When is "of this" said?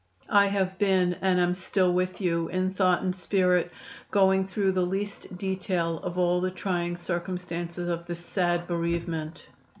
7.87-8.25